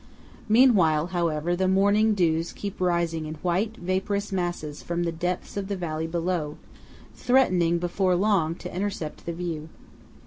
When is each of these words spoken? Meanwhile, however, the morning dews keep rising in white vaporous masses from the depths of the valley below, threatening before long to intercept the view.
Meanwhile, 0.49 1.07
however, 1.13 1.55
the 1.55 1.67
morning 1.67 2.15
dews 2.15 2.53
keep 2.53 2.81
rising 2.81 3.27
in 3.27 3.35
white 3.43 3.77
vaporous 3.77 4.31
masses 4.31 4.81
from 4.81 5.03
the 5.03 5.11
depths 5.11 5.57
of 5.57 5.67
the 5.67 5.75
valley 5.75 6.07
below, 6.07 6.57
threatening 7.13 7.77
before 7.77 8.15
long 8.15 8.55
to 8.55 8.75
intercept 8.75 9.27
the 9.27 9.33
view. 9.33 9.69